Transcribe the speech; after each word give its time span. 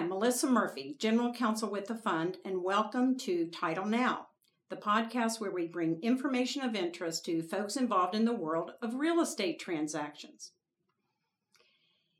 Melissa 0.00 0.46
Murphy, 0.46 0.96
General 0.98 1.32
Counsel 1.32 1.70
with 1.70 1.86
the 1.86 1.94
Fund, 1.94 2.38
and 2.44 2.62
welcome 2.62 3.16
to 3.18 3.46
Title 3.46 3.84
Now, 3.84 4.28
the 4.70 4.76
podcast 4.76 5.40
where 5.40 5.50
we 5.50 5.66
bring 5.66 6.00
information 6.02 6.62
of 6.62 6.74
interest 6.74 7.24
to 7.26 7.42
folks 7.42 7.76
involved 7.76 8.14
in 8.14 8.24
the 8.24 8.32
world 8.32 8.72
of 8.80 8.94
real 8.94 9.20
estate 9.20 9.60
transactions. 9.60 10.52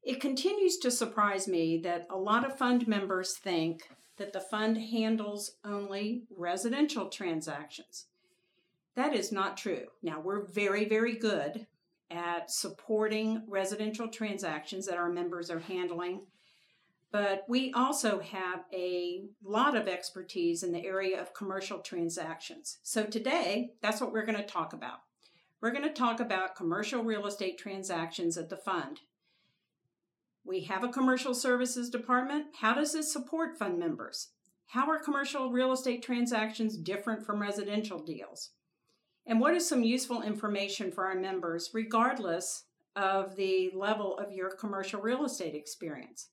It 0.02 0.20
continues 0.20 0.76
to 0.78 0.90
surprise 0.90 1.48
me 1.48 1.78
that 1.78 2.06
a 2.10 2.18
lot 2.18 2.44
of 2.44 2.58
fund 2.58 2.86
members 2.86 3.36
think 3.36 3.82
that 4.18 4.32
the 4.32 4.40
fund 4.40 4.76
handles 4.76 5.52
only 5.64 6.24
residential 6.36 7.08
transactions. 7.08 8.06
That 8.96 9.14
is 9.14 9.32
not 9.32 9.56
true. 9.56 9.86
Now, 10.02 10.20
we're 10.20 10.46
very, 10.46 10.86
very 10.86 11.16
good 11.16 11.66
at 12.10 12.50
supporting 12.50 13.44
residential 13.46 14.08
transactions 14.08 14.86
that 14.86 14.98
our 14.98 15.10
members 15.10 15.50
are 15.50 15.60
handling, 15.60 16.26
but 17.12 17.44
we 17.48 17.72
also 17.72 18.20
have 18.20 18.64
a 18.72 19.22
lot 19.42 19.76
of 19.76 19.88
expertise 19.88 20.62
in 20.62 20.72
the 20.72 20.84
area 20.84 21.20
of 21.20 21.34
commercial 21.34 21.78
transactions. 21.78 22.78
So 22.82 23.04
today, 23.04 23.72
that's 23.82 24.00
what 24.00 24.12
we're 24.12 24.26
going 24.26 24.38
to 24.38 24.44
talk 24.44 24.72
about. 24.72 25.00
We're 25.60 25.72
going 25.72 25.84
to 25.84 25.90
talk 25.90 26.20
about 26.20 26.56
commercial 26.56 27.02
real 27.02 27.26
estate 27.26 27.58
transactions 27.58 28.38
at 28.38 28.48
the 28.48 28.56
fund. 28.56 29.00
We 30.44 30.62
have 30.62 30.84
a 30.84 30.88
commercial 30.88 31.34
services 31.34 31.90
department. 31.90 32.46
How 32.60 32.74
does 32.74 32.94
it 32.94 33.04
support 33.04 33.58
fund 33.58 33.78
members? 33.78 34.28
How 34.68 34.88
are 34.88 34.98
commercial 34.98 35.50
real 35.50 35.72
estate 35.72 36.02
transactions 36.02 36.76
different 36.76 37.26
from 37.26 37.42
residential 37.42 37.98
deals? 37.98 38.50
And 39.26 39.40
what 39.40 39.54
is 39.54 39.68
some 39.68 39.82
useful 39.82 40.22
information 40.22 40.92
for 40.92 41.06
our 41.06 41.14
members, 41.14 41.70
regardless 41.74 42.64
of 42.96 43.36
the 43.36 43.70
level 43.74 44.16
of 44.16 44.32
your 44.32 44.50
commercial 44.50 45.00
real 45.00 45.24
estate 45.24 45.54
experience? 45.54 46.28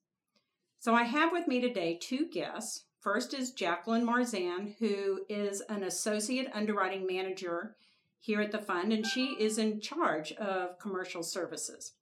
So 0.80 0.94
I 0.94 1.04
have 1.04 1.32
with 1.32 1.48
me 1.48 1.60
today 1.60 1.98
two 2.00 2.28
guests. 2.28 2.86
First 3.02 3.34
is 3.34 3.52
Jacqueline 3.52 4.06
Marzan, 4.06 4.76
who 4.78 5.22
is 5.28 5.62
an 5.70 5.84
associate 5.84 6.50
underwriting 6.54 7.08
manager 7.08 7.76
here 8.20 8.42
at 8.42 8.52
the 8.52 8.60
fund, 8.60 8.94
and 8.94 9.06
she 9.06 9.36
is 9.40 9.58
in 9.58 9.82
charge 9.82 10.34
of 10.34 10.78
commercial 10.80 11.24
services. 11.24 11.94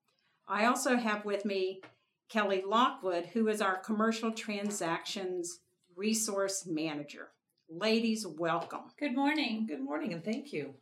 I 0.48 0.66
also 0.66 0.98
have 0.98 1.24
with 1.24 1.46
me 1.46 1.82
Kelly 2.30 2.64
Lockwood, 2.68 3.28
who 3.28 3.48
is 3.48 3.62
our 3.62 3.78
commercial 3.78 4.32
transactions 4.32 5.60
resource 5.96 6.66
manager. 6.68 7.30
Ladies, 7.70 8.28
welcome. 8.28 8.92
Good 9.00 9.16
morning. 9.16 9.66
Good 9.68 9.82
morning, 9.82 10.12
and 10.12 10.24
thank 10.24 10.52
you. 10.52 10.76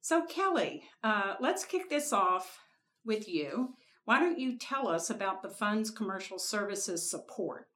So, 0.00 0.24
Kelly, 0.26 0.84
uh, 1.02 1.34
let's 1.40 1.64
kick 1.64 1.90
this 1.90 2.12
off 2.12 2.60
with 3.04 3.28
you. 3.28 3.74
Why 4.10 4.18
don't 4.18 4.40
you 4.40 4.58
tell 4.58 4.88
us 4.88 5.08
about 5.08 5.40
the 5.40 5.48
fund's 5.48 5.88
commercial 5.88 6.40
services 6.40 7.08
support? 7.08 7.68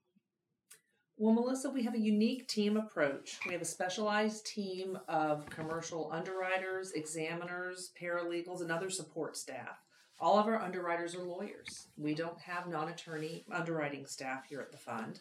Well, 1.16 1.32
Melissa, 1.32 1.70
we 1.70 1.84
have 1.84 1.94
a 1.94 2.00
unique 2.00 2.48
team 2.48 2.76
approach. 2.76 3.38
We 3.46 3.52
have 3.52 3.62
a 3.62 3.64
specialized 3.64 4.44
team 4.44 4.98
of 5.06 5.48
commercial 5.48 6.10
underwriters, 6.12 6.90
examiners, 6.90 7.92
paralegals, 8.02 8.62
and 8.62 8.72
other 8.72 8.90
support 8.90 9.36
staff. 9.36 9.78
All 10.18 10.36
of 10.36 10.48
our 10.48 10.60
underwriters 10.60 11.14
are 11.14 11.22
lawyers. 11.22 11.86
We 11.96 12.16
don't 12.16 12.40
have 12.40 12.66
non 12.66 12.88
attorney 12.88 13.44
underwriting 13.52 14.04
staff 14.04 14.44
here 14.48 14.60
at 14.60 14.72
the 14.72 14.76
fund. 14.76 15.20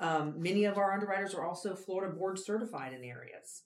Um, 0.00 0.40
many 0.40 0.64
of 0.64 0.78
our 0.78 0.94
underwriters 0.94 1.34
are 1.34 1.46
also 1.46 1.74
Florida 1.74 2.14
board 2.14 2.38
certified 2.38 2.94
in 2.94 3.04
areas. 3.04 3.64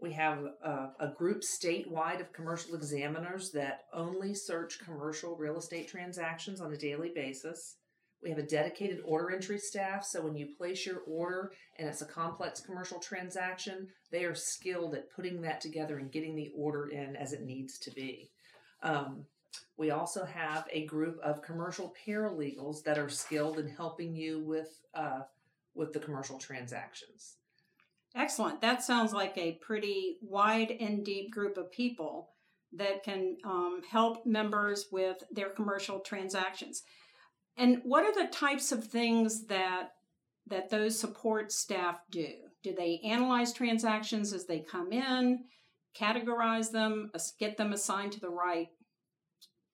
We 0.00 0.12
have 0.12 0.38
a, 0.62 0.90
a, 1.00 1.12
group 1.16 1.42
statewide 1.42 2.20
of 2.20 2.32
commercial 2.32 2.76
examiners 2.76 3.50
that 3.50 3.86
only 3.92 4.32
search 4.32 4.78
commercial 4.78 5.34
real 5.34 5.58
estate 5.58 5.88
transactions 5.88 6.60
on 6.60 6.72
a 6.72 6.76
daily 6.76 7.10
basis. 7.12 7.76
We 8.22 8.30
have 8.30 8.38
a 8.38 8.44
dedicated 8.44 9.00
order 9.04 9.32
entry 9.32 9.58
staff, 9.58 10.04
so 10.04 10.22
when 10.22 10.36
you 10.36 10.54
place 10.56 10.86
your 10.86 11.00
order 11.06 11.52
and 11.78 11.88
it's 11.88 12.02
a 12.02 12.06
complex 12.06 12.60
commercial 12.60 13.00
transaction, 13.00 13.88
they 14.10 14.24
are 14.24 14.34
skilled 14.34 14.94
at 14.94 15.10
putting 15.10 15.40
that 15.42 15.60
together 15.60 15.98
and 15.98 16.12
getting 16.12 16.36
the 16.36 16.52
order 16.56 16.88
in 16.88 17.16
as 17.16 17.32
it 17.32 17.42
needs 17.42 17.78
to 17.78 17.90
be. 17.90 18.30
Um, 18.82 19.24
we 19.76 19.90
also 19.90 20.24
have 20.24 20.66
a 20.72 20.86
group 20.86 21.18
of 21.22 21.42
commercial 21.42 21.94
paralegals 22.06 22.82
that 22.84 22.98
are 22.98 23.08
skilled 23.08 23.58
in 23.58 23.68
helping 23.68 24.14
you 24.14 24.40
with 24.40 24.80
uh, 24.94 25.22
with 25.74 25.92
the 25.92 26.00
commercial 26.00 26.38
transactions. 26.38 27.36
Excellent. 28.18 28.60
That 28.60 28.82
sounds 28.82 29.12
like 29.12 29.38
a 29.38 29.58
pretty 29.62 30.16
wide 30.20 30.72
and 30.72 31.04
deep 31.04 31.30
group 31.30 31.56
of 31.56 31.70
people 31.70 32.30
that 32.72 33.04
can 33.04 33.36
um, 33.44 33.80
help 33.88 34.26
members 34.26 34.86
with 34.90 35.18
their 35.30 35.50
commercial 35.50 36.00
transactions. 36.00 36.82
And 37.56 37.80
what 37.84 38.04
are 38.04 38.12
the 38.12 38.30
types 38.30 38.72
of 38.72 38.84
things 38.84 39.46
that 39.46 39.90
that 40.48 40.68
those 40.68 40.98
support 40.98 41.52
staff 41.52 42.00
do? 42.10 42.28
Do 42.64 42.74
they 42.74 43.00
analyze 43.04 43.52
transactions 43.52 44.32
as 44.32 44.46
they 44.46 44.60
come 44.60 44.92
in, 44.92 45.44
categorize 45.96 46.72
them, 46.72 47.12
get 47.38 47.56
them 47.56 47.72
assigned 47.72 48.12
to 48.12 48.20
the 48.20 48.30
right 48.30 48.68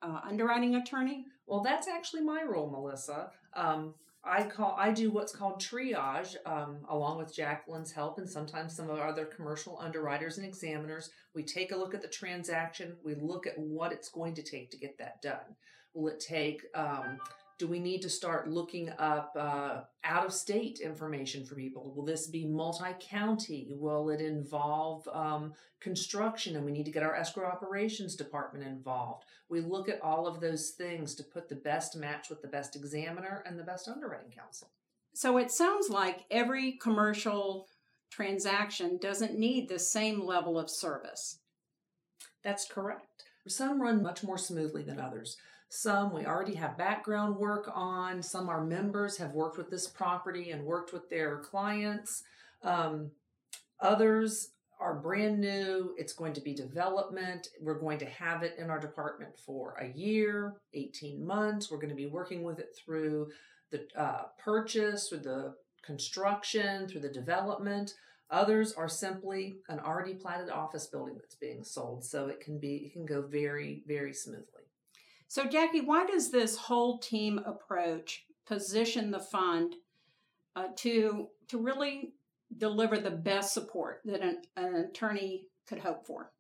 uh, 0.03 0.21
underwriting 0.23 0.75
attorney? 0.75 1.25
Well, 1.47 1.63
that's 1.63 1.89
actually 1.89 2.23
my 2.23 2.43
role, 2.43 2.69
Melissa. 2.69 3.31
Um, 3.55 3.95
I 4.27 4.45
call 4.45 4.75
I 4.79 4.91
do 4.91 5.11
what's 5.11 5.35
called 5.35 5.61
triage, 5.61 6.37
um, 6.47 6.79
along 6.89 7.19
with 7.19 7.35
Jacqueline's 7.35 7.93
help 7.93 8.19
and 8.19 8.29
sometimes 8.29 8.75
some 8.75 8.89
of 8.89 8.99
our 8.99 9.09
other 9.09 9.27
commercial 9.27 9.79
underwriters 9.81 10.39
and 10.39 10.47
examiners. 10.47 11.11
We 11.35 11.43
take 11.43 11.73
a 11.73 11.77
look 11.77 11.95
at 11.95 12.03
the 12.03 12.09
transaction. 12.09 12.97
We 13.05 13.15
look 13.17 13.47
at 13.47 13.59
what 13.59 13.93
it's 13.93 14.09
going 14.09 14.35
to 14.35 14.43
take 14.43 14.71
to 14.71 14.79
get 14.79 14.97
that 14.99 15.21
done. 15.21 15.57
Will 15.93 16.09
it 16.09 16.21
take 16.21 16.63
um, 16.75 17.19
do 17.59 17.69
we 17.69 17.79
need 17.79 18.03
to 18.03 18.11
start 18.11 18.49
looking 18.49 18.91
up 18.99 19.37
uh, 19.39 19.83
out 20.03 20.27
of 20.27 20.33
state 20.33 20.81
information 20.81 21.45
for 21.45 21.55
people? 21.55 21.93
Will 21.95 22.05
this 22.05 22.27
be 22.27 22.47
multi 22.47 22.93
county? 23.01 23.75
Will 23.77 24.11
it 24.11 24.21
involve 24.21 25.07
um, 25.13 25.53
construction 25.81 26.57
and 26.57 26.65
we 26.65 26.73
need 26.73 26.87
to 26.87 26.91
get 26.91 27.03
our 27.03 27.15
escrow 27.15 27.47
operations 27.47 28.17
department 28.17 28.67
involved? 28.67 29.25
We 29.49 29.61
look 29.61 29.89
at 29.89 30.03
all 30.03 30.27
of 30.27 30.41
those 30.41 30.71
things 30.71 31.15
to 31.17 31.23
put 31.23 31.49
the 31.49 31.57
best 31.57 31.97
match 31.97 32.29
with 32.29 32.43
the 32.43 32.49
best 32.49 32.75
examiner 32.75 33.45
and 33.47 33.59
the 33.59 33.65
best 33.65 33.89
underwriting 33.89 34.33
counsel. 34.37 34.71
So 35.15 35.37
it 35.37 35.53
sounds 35.53 35.89
like 35.89 36.25
every 36.31 36.73
commercial 36.73 37.69
transaction 38.11 38.99
doesn't 39.01 39.39
need 39.39 39.69
the 39.69 39.79
same 39.79 40.25
level 40.25 40.59
of 40.59 40.71
service. 40.71 41.39
That's 42.43 42.67
correct. 42.67 43.07
Some 43.47 43.81
run 43.81 44.03
much 44.03 44.25
more 44.25 44.39
smoothly 44.39 44.83
than 44.83 44.99
others. 44.99 45.37
Some 45.75 46.13
we 46.13 46.25
already 46.25 46.55
have 46.55 46.79
background 46.79 47.37
work 47.37 47.69
on. 47.75 48.23
Some 48.23 48.49
our 48.49 48.65
members 48.65 49.17
have 49.17 49.33
worked 49.33 49.59
with 49.59 49.71
this 49.71 49.89
property 49.89 50.53
and 50.53 50.65
worked 50.65 50.93
with 50.93 51.11
their 51.11 51.39
clients. 51.39 52.23
Um, 52.63 53.11
others 53.81 54.51
are 54.79 54.95
brand 54.95 55.41
new. 55.41 55.93
It's 55.99 56.13
going 56.13 56.33
to 56.35 56.41
be 56.41 56.55
development. 56.55 57.49
We're 57.61 57.81
going 57.81 57.99
to 57.99 58.07
have 58.07 58.45
it 58.45 58.55
in 58.57 58.71
our 58.71 58.79
department 58.79 59.37
for 59.37 59.75
a 59.81 59.89
year, 59.89 60.55
18 60.75 61.27
months. 61.27 61.73
We're 61.73 61.79
going 61.79 61.89
to 61.89 61.97
be 61.97 62.07
working 62.07 62.45
with 62.45 62.61
it 62.61 62.77
through 62.77 63.33
the 63.73 63.89
uh, 63.97 64.27
purchase, 64.39 65.09
through 65.09 65.21
the 65.21 65.55
construction, 65.85 66.87
through 66.87 67.01
the 67.01 67.09
development. 67.09 67.95
Others 68.31 68.75
are 68.75 68.89
simply 68.89 69.57
an 69.69 69.81
already 69.81 70.15
platted 70.15 70.51
office 70.51 70.87
building 70.87 71.17
that's 71.17 71.35
being 71.35 71.65
sold, 71.65 72.05
so 72.05 72.29
it 72.29 72.41
can 72.41 72.61
be 72.61 72.77
it 72.77 72.93
can 72.93 73.05
go 73.05 73.23
very 73.23 73.83
very 73.89 74.15
smoothly. 74.15 74.64
So, 75.29 75.47
Jackie, 75.47 75.81
why 75.81 76.07
does 76.07 76.31
this 76.31 76.57
whole 76.57 76.99
team 76.99 77.41
approach 77.45 78.25
position 78.47 79.11
the 79.11 79.21
fund 79.21 79.75
uh, 80.57 80.69
to 80.77 81.29
to 81.49 81.59
really 81.59 82.13
deliver 82.57 82.99
the 82.99 83.11
best 83.11 83.53
support 83.53 84.01
that 84.05 84.21
an, 84.21 84.43
an 84.57 84.77
attorney 84.77 85.49
could 85.67 85.79
hope 85.79 86.07
for? 86.07 86.31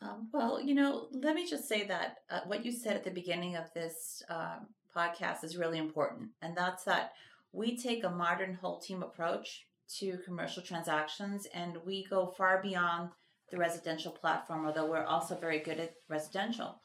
Um, 0.00 0.28
well, 0.32 0.60
you 0.60 0.74
know, 0.74 1.08
let 1.12 1.34
me 1.34 1.46
just 1.46 1.68
say 1.68 1.86
that 1.86 2.18
uh, 2.30 2.40
what 2.46 2.64
you 2.64 2.72
said 2.72 2.96
at 2.96 3.04
the 3.04 3.10
beginning 3.10 3.56
of 3.56 3.72
this 3.74 4.22
uh, 4.28 4.58
podcast 4.94 5.44
is 5.44 5.56
really 5.56 5.78
important, 5.78 6.30
and 6.42 6.56
that's 6.56 6.84
that 6.84 7.12
we 7.52 7.76
take 7.76 8.04
a 8.04 8.10
modern 8.10 8.54
whole 8.54 8.80
team 8.80 9.02
approach 9.02 9.66
to 9.98 10.18
commercial 10.24 10.62
transactions, 10.62 11.46
and 11.54 11.78
we 11.84 12.04
go 12.10 12.26
far 12.36 12.60
beyond 12.62 13.10
the 13.50 13.58
residential 13.58 14.12
platform, 14.12 14.66
although 14.66 14.90
we're 14.90 15.04
also 15.04 15.36
very 15.36 15.60
good 15.60 15.78
at 15.78 15.94
residential. 16.08 16.80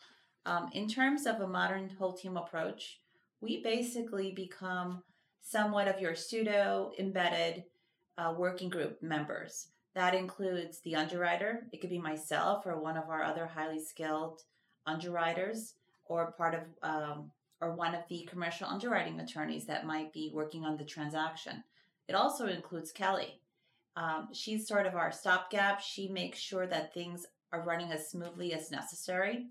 Um, 0.45 0.69
in 0.74 0.88
terms 0.88 1.25
of 1.25 1.41
a 1.41 1.47
modern 1.47 1.89
whole 1.89 2.13
team 2.13 2.38
approach, 2.38 3.00
we 3.41 3.62
basically 3.63 4.31
become 4.31 5.03
somewhat 5.41 5.88
of 5.88 6.00
your 6.00 6.15
pseudo 6.15 6.91
embedded 7.00 7.63
uh, 8.18 8.33
working 8.38 8.69
group 8.69 9.01
members. 9.01 9.68
That 9.95 10.13
includes 10.13 10.81
the 10.81 10.95
underwriter, 10.95 11.68
it 11.71 11.81
could 11.81 11.89
be 11.89 12.00
myself 12.00 12.65
or 12.65 12.80
one 12.80 12.97
of 12.97 13.09
our 13.09 13.24
other 13.24 13.47
highly 13.47 13.83
skilled 13.83 14.41
underwriters, 14.86 15.75
or 16.06 16.31
part 16.31 16.56
of 16.56 16.62
um, 16.83 17.31
or 17.62 17.75
one 17.75 17.94
of 17.94 18.01
the 18.09 18.27
commercial 18.30 18.68
underwriting 18.68 19.19
attorneys 19.19 19.65
that 19.65 19.85
might 19.85 20.13
be 20.13 20.31
working 20.33 20.63
on 20.63 20.77
the 20.77 20.85
transaction. 20.85 21.63
It 22.07 22.15
also 22.15 22.47
includes 22.47 22.92
Kelly. 22.92 23.42
Um, 23.95 24.30
she's 24.33 24.68
sort 24.68 24.85
of 24.85 24.95
our 24.95 25.12
stopgap. 25.12 25.81
She 25.81 26.07
makes 26.07 26.39
sure 26.39 26.65
that 26.68 26.94
things 26.94 27.25
are 27.51 27.65
running 27.65 27.92
as 27.92 28.09
smoothly 28.09 28.53
as 28.53 28.71
necessary 28.71 29.47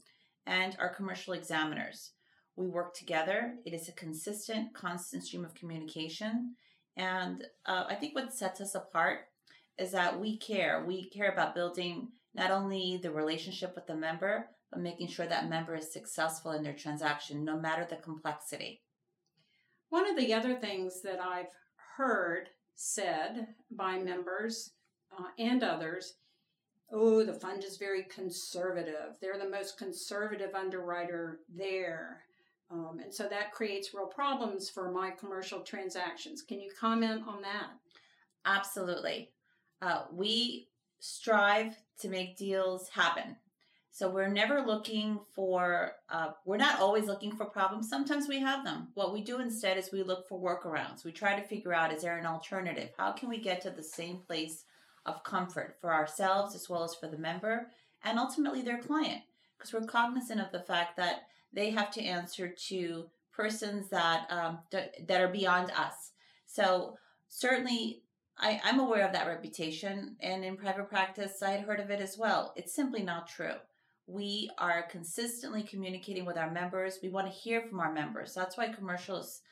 and 0.49 0.77
our 0.81 0.89
commercial 0.89 1.35
examiners. 1.35 2.13
We 2.57 2.67
work 2.67 2.95
together. 2.95 3.55
It 3.65 3.75
is 3.75 3.89
a 3.89 3.93
consistent, 3.93 4.75
constant 4.75 5.23
stream 5.23 5.45
of 5.45 5.55
communication. 5.55 6.57
And 6.97 7.45
uh, 7.67 7.85
I 7.89 7.95
think 7.95 8.15
what 8.15 8.33
sets 8.33 8.61
us 8.61 8.75
apart 8.75 9.21
is 9.79 9.93
that 9.93 10.19
we 10.19 10.39
care. 10.39 10.85
We 10.85 11.09
care 11.11 11.31
about 11.31 11.55
building 11.55 12.09
not 12.35 12.51
only 12.51 12.99
the 13.01 13.13
relationship 13.13 13.75
with 13.77 13.87
the 13.87 13.95
member, 13.95 14.49
but 14.73 14.81
making 14.81 15.09
sure 15.09 15.27
that 15.27 15.49
member 15.49 15.77
is 15.77 15.93
successful 15.93 16.51
in 16.53 16.63
their 16.63 16.75
transaction, 16.75 17.45
no 17.45 17.61
matter 17.61 17.87
the 17.89 17.97
complexity. 17.97 18.83
One 19.91 20.09
of 20.09 20.17
the 20.17 20.35
other 20.35 20.57
things 20.57 21.01
that 21.03 21.21
I've 21.21 21.55
heard 21.97 22.49
said 22.75 23.49
by 23.71 23.99
members 23.99 24.73
uh, 25.17 25.25
and 25.39 25.63
others 25.63 26.15
oh, 26.93 27.25
the 27.25 27.35
fund 27.35 27.65
is 27.65 27.77
very 27.77 28.05
conservative. 28.05 29.17
They're 29.21 29.39
the 29.39 29.49
most 29.49 29.79
conservative 29.79 30.55
underwriter 30.55 31.41
there. 31.55 32.23
Um, 32.71 33.01
and 33.03 33.13
so 33.13 33.27
that 33.29 33.53
creates 33.53 33.95
real 33.95 34.07
problems 34.07 34.69
for 34.69 34.91
my 34.91 35.11
commercial 35.11 35.61
transactions. 35.61 36.43
Can 36.43 36.61
you 36.61 36.71
comment 36.79 37.23
on 37.27 37.43
that? 37.43 37.69
Absolutely. 38.45 39.31
Uh, 39.81 40.03
we 40.13 40.69
strive 40.99 41.77
to 42.01 42.09
make 42.09 42.37
deals 42.37 42.89
happen. 42.89 43.37
So 43.91 44.09
we're 44.09 44.29
never 44.29 44.61
looking 44.61 45.19
for, 45.35 45.93
uh, 46.09 46.31
we're 46.45 46.57
not 46.57 46.79
always 46.79 47.07
looking 47.07 47.35
for 47.35 47.47
problems. 47.47 47.89
Sometimes 47.89 48.29
we 48.29 48.39
have 48.39 48.65
them. 48.65 48.89
What 48.95 49.13
we 49.13 49.23
do 49.23 49.41
instead 49.41 49.77
is 49.77 49.91
we 49.91 50.03
look 50.03 50.29
for 50.29 50.39
workarounds. 50.39 51.05
We 51.05 51.11
try 51.11 51.35
to 51.35 51.47
figure 51.47 51.75
out 51.75 51.93
is 51.93 52.03
there 52.03 52.17
an 52.17 52.27
alternative? 52.27 52.91
How 52.97 53.13
can 53.13 53.29
we 53.29 53.39
get 53.39 53.61
to 53.63 53.71
the 53.71 53.83
same 53.83 54.19
place 54.19 54.65
of 55.09 55.25
comfort 55.25 55.77
for 55.81 55.93
ourselves 55.93 56.55
as 56.55 56.69
well 56.69 56.85
as 56.85 56.95
for 56.95 57.09
the 57.09 57.19
member 57.19 57.71
and 58.05 58.19
ultimately 58.19 58.63
their 58.63 58.79
client? 58.79 59.23
Because 59.57 59.73
we're 59.73 59.87
cognizant 59.87 60.41
of 60.41 60.53
the 60.53 60.61
fact 60.61 60.97
that 60.97 61.23
they 61.53 61.71
have 61.71 61.91
to 61.93 62.03
answer 62.03 62.49
to 62.69 63.09
persons 63.33 63.89
that 63.89 64.27
um, 64.31 64.59
that 64.71 65.21
are 65.21 65.29
beyond 65.29 65.71
us. 65.71 66.13
So 66.47 66.97
certainly 67.29 68.03
I, 68.39 68.61
I'm 68.63 68.79
aware 68.79 69.07
of 69.07 69.13
that 69.15 69.27
reputation, 69.27 70.17
and 70.21 70.45
in 70.45 70.57
private 70.57 70.89
practice, 70.89 71.43
I 71.43 71.51
had 71.51 71.63
heard 71.63 71.81
of 71.81 71.91
it 71.91 72.01
as 72.01 72.17
well. 72.17 72.53
It's 72.57 72.75
simply 72.75 73.03
not 73.03 73.29
true 73.29 73.55
we 74.09 74.51
are 74.57 74.85
consistently 74.91 75.63
communicating 75.63 76.25
with 76.25 76.39
our 76.39 76.51
members. 76.51 76.99
We 77.03 77.11
want 77.11 77.27
to 77.27 77.33
hear 77.33 77.61
from 77.61 77.79
our 77.79 77.93
members. 77.93 78.33
That's 78.35 78.57
why 78.57 78.69
commercials 78.69 79.43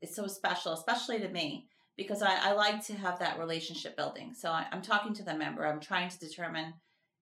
is 0.00 0.16
so 0.16 0.26
special, 0.26 0.72
especially 0.72 1.20
to 1.20 1.28
me, 1.28 1.68
because 1.96 2.22
I, 2.22 2.50
I 2.50 2.52
like 2.52 2.84
to 2.86 2.94
have 2.94 3.18
that 3.18 3.38
relationship 3.38 3.96
building. 3.96 4.34
So 4.34 4.50
I, 4.50 4.66
I'm 4.70 4.82
talking 4.82 5.14
to 5.14 5.22
the 5.22 5.34
member. 5.34 5.66
I'm 5.66 5.80
trying 5.80 6.10
to 6.10 6.18
determine 6.18 6.74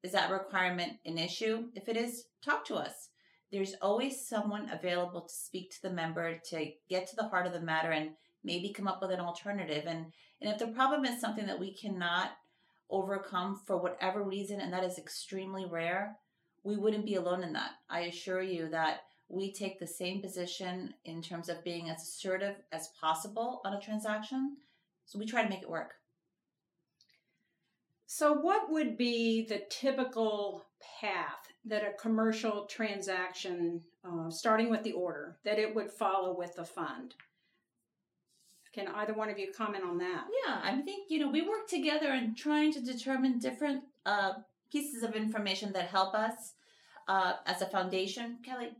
is 0.03 0.13
that 0.13 0.31
requirement 0.31 0.99
an 1.07 1.17
issue? 1.17 1.65
If 1.75 1.89
it 1.89 1.97
is, 1.97 2.25
talk 2.45 2.67
to 2.67 2.75
us. 2.75 3.09
There's 3.51 3.75
always 3.81 4.29
someone 4.29 4.69
available 4.71 5.23
to 5.23 5.33
speak 5.33 5.71
to 5.71 5.83
the 5.83 5.91
member 5.91 6.39
to 6.51 6.73
get 6.91 7.07
to 7.09 7.17
the 7.17 7.29
heart 7.29 7.47
of 7.47 7.55
the 7.55 7.61
matter 7.61 7.91
and 7.91 8.11
maybe 8.43 8.69
come 8.69 8.87
up 8.87 9.01
with 9.01 9.11
an 9.11 9.21
alternative. 9.21 9.85
And 9.87 10.07
and 10.43 10.53
if 10.53 10.59
the 10.59 10.67
problem 10.67 11.07
is 11.07 11.21
something 11.21 11.47
that 11.47 11.59
we 11.59 11.73
cannot 11.73 12.33
overcome 12.91 13.61
for 13.65 13.79
whatever 13.79 14.23
reason, 14.23 14.61
and 14.61 14.73
that 14.75 14.85
is 14.85 14.99
extremely 14.99 15.65
rare, 15.65 16.17
we 16.65 16.77
wouldn't 16.77 17.07
be 17.07 17.15
alone 17.15 17.43
in 17.43 17.55
that. 17.55 17.71
I 17.89 18.01
assure 18.01 18.43
you 18.43 18.69
that 18.71 19.01
we 19.29 19.53
take 19.53 19.79
the 19.79 19.87
same 19.87 20.21
position 20.21 20.95
in 21.05 21.23
terms 21.23 21.49
of 21.49 21.65
being 21.65 21.89
as 21.91 22.03
assertive 22.03 22.57
as 22.73 22.91
possible 23.01 23.61
on 23.65 23.75
a 23.75 23.81
transaction. 23.81 24.57
So 25.07 25.19
we 25.19 25.27
try 25.27 25.43
to 25.43 25.49
make 25.49 25.63
it 25.63 25.71
work. 25.71 25.95
So, 28.07 28.33
what 28.33 28.71
would 28.71 28.97
be 28.97 29.45
the 29.45 29.63
typical 29.71 30.67
path 31.01 31.49
that 31.65 31.83
a 31.83 32.01
commercial 32.01 32.65
transaction, 32.67 33.81
uh, 34.05 34.31
starting 34.31 34.71
with 34.71 34.85
the 34.85 34.93
order, 34.93 35.37
that 35.45 35.59
it 35.59 35.75
would 35.75 35.91
follow 35.91 36.37
with 36.37 36.55
the 36.55 36.65
fund? 36.65 37.15
Can 38.73 38.87
either 38.89 39.15
one 39.15 39.31
of 39.31 39.39
you 39.39 39.53
comment 39.57 39.85
on 39.85 39.99
that? 39.99 40.27
Yeah, 40.47 40.61
I 40.63 40.81
think 40.83 41.11
you 41.11 41.19
know 41.19 41.31
we 41.31 41.43
work 41.43 41.67
together 41.69 42.13
in 42.13 42.35
trying 42.37 42.73
to 42.75 42.81
determine 42.81 43.39
different 43.39 43.83
uh, 44.07 44.35
pieces 44.71 45.03
of 45.03 45.17
information 45.17 45.73
that 45.73 45.89
help 45.89 46.15
us 46.15 46.55
uh, 47.09 47.35
as 47.47 47.63
a 47.63 47.67
foundation, 47.67 48.39
Kelly? 48.45 48.77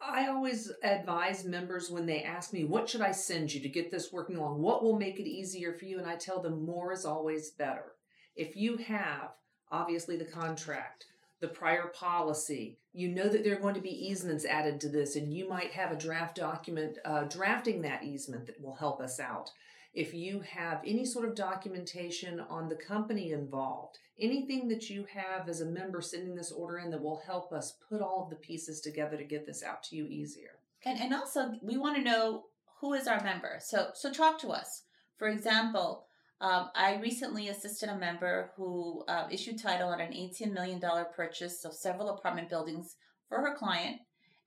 I 0.00 0.28
always 0.28 0.70
advise 0.82 1.44
members 1.44 1.90
when 1.90 2.06
they 2.06 2.22
ask 2.22 2.52
me, 2.52 2.64
What 2.64 2.88
should 2.88 3.00
I 3.00 3.12
send 3.12 3.52
you 3.52 3.60
to 3.60 3.68
get 3.68 3.90
this 3.90 4.12
working 4.12 4.36
along? 4.36 4.62
What 4.62 4.82
will 4.82 4.98
make 4.98 5.18
it 5.18 5.28
easier 5.28 5.72
for 5.72 5.86
you? 5.86 5.98
And 5.98 6.06
I 6.06 6.16
tell 6.16 6.40
them, 6.40 6.64
More 6.64 6.92
is 6.92 7.04
always 7.04 7.50
better. 7.50 7.92
If 8.36 8.56
you 8.56 8.76
have, 8.76 9.30
obviously, 9.72 10.16
the 10.16 10.24
contract, 10.24 11.06
the 11.40 11.48
prior 11.48 11.88
policy, 11.88 12.78
you 12.92 13.08
know 13.08 13.28
that 13.28 13.44
there 13.44 13.56
are 13.56 13.60
going 13.60 13.74
to 13.74 13.80
be 13.80 14.08
easements 14.08 14.44
added 14.44 14.80
to 14.80 14.88
this, 14.88 15.16
and 15.16 15.32
you 15.32 15.48
might 15.48 15.72
have 15.72 15.90
a 15.90 15.96
draft 15.96 16.36
document 16.36 16.98
uh, 17.04 17.24
drafting 17.24 17.82
that 17.82 18.04
easement 18.04 18.46
that 18.46 18.60
will 18.60 18.74
help 18.74 19.00
us 19.00 19.18
out. 19.18 19.50
If 19.94 20.14
you 20.14 20.40
have 20.40 20.80
any 20.86 21.04
sort 21.04 21.28
of 21.28 21.34
documentation 21.34 22.40
on 22.40 22.68
the 22.68 22.76
company 22.76 23.32
involved, 23.32 23.98
anything 24.20 24.68
that 24.68 24.90
you 24.90 25.06
have 25.12 25.48
as 25.48 25.60
a 25.60 25.66
member 25.66 26.00
sending 26.00 26.34
this 26.34 26.52
order 26.52 26.78
in 26.78 26.90
that 26.90 27.02
will 27.02 27.22
help 27.26 27.52
us 27.52 27.78
put 27.88 28.02
all 28.02 28.24
of 28.24 28.30
the 28.30 28.36
pieces 28.36 28.80
together 28.80 29.16
to 29.16 29.24
get 29.24 29.46
this 29.46 29.62
out 29.62 29.82
to 29.84 29.96
you 29.96 30.06
easier. 30.06 30.58
And 30.84 31.00
and 31.00 31.14
also 31.14 31.52
we 31.62 31.76
want 31.76 31.96
to 31.96 32.02
know 32.02 32.44
who 32.80 32.94
is 32.94 33.08
our 33.08 33.22
member. 33.22 33.58
So 33.60 33.90
so 33.94 34.12
talk 34.12 34.38
to 34.40 34.48
us. 34.48 34.82
For 35.16 35.28
example, 35.28 36.06
um, 36.40 36.70
I 36.74 37.00
recently 37.02 37.48
assisted 37.48 37.88
a 37.88 37.98
member 37.98 38.52
who 38.56 39.04
uh, 39.08 39.26
issued 39.30 39.60
title 39.60 39.88
on 39.88 40.00
an 40.00 40.12
$18 40.12 40.52
million 40.52 40.80
purchase 41.14 41.64
of 41.64 41.74
several 41.74 42.10
apartment 42.10 42.48
buildings 42.48 42.94
for 43.28 43.38
her 43.38 43.56
client. 43.56 44.00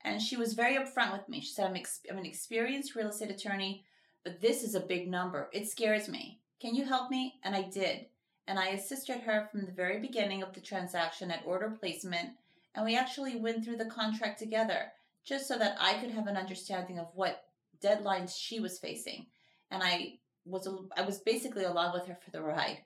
And 0.04 0.22
she 0.22 0.38
was 0.38 0.54
very 0.54 0.78
upfront 0.78 1.12
with 1.12 1.28
me. 1.28 1.42
She 1.42 1.52
said, 1.52 1.68
I'm, 1.68 1.76
ex- 1.76 2.00
I'm 2.10 2.18
an 2.18 2.26
experienced 2.26 2.96
real 2.96 3.10
estate 3.10 3.30
attorney, 3.30 3.84
but 4.24 4.42
this 4.42 4.64
is 4.64 4.76
a 4.76 4.80
big 4.80 5.10
number. 5.10 5.50
It 5.52 5.68
scares 5.70 6.08
me. 6.10 6.40
Can 6.60 6.76
you 6.76 6.86
help 6.86 7.10
me? 7.10 7.40
And 7.44 7.56
I 7.56 7.64
did 7.64 8.06
and 8.52 8.60
I 8.60 8.70
assisted 8.70 9.22
her 9.22 9.48
from 9.50 9.66
the 9.66 9.72
very 9.72 10.00
beginning 10.00 10.44
of 10.44 10.54
the 10.54 10.60
transaction 10.60 11.32
at 11.32 11.44
order 11.46 11.70
placement, 11.70 12.32
and 12.76 12.86
we 12.86 12.98
actually 12.98 13.38
went 13.38 13.64
through 13.64 13.78
the 13.78 13.86
contract 13.86 14.40
together 14.40 14.92
just 15.24 15.48
so 15.48 15.58
that 15.58 15.78
I 15.80 15.94
could 15.96 16.12
have 16.12 16.28
an 16.28 16.36
understanding 16.36 17.00
of 17.00 17.08
what 17.14 17.46
deadlines 17.82 18.36
she 18.38 18.60
was 18.60 18.78
facing. 18.80 19.28
And 19.70 19.82
I 19.82 20.20
was 20.46 20.68
I 20.98 21.02
was 21.02 21.20
basically 21.20 21.64
along 21.64 21.94
with 21.94 22.08
her 22.08 22.18
for 22.24 22.32
the 22.32 22.42
ride. 22.42 22.80